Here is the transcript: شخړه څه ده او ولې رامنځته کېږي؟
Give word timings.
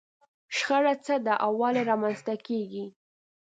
شخړه 0.57 0.93
څه 1.05 1.15
ده 1.25 1.33
او 1.43 1.51
ولې 1.61 1.81
رامنځته 1.89 2.33
کېږي؟ 2.47 2.85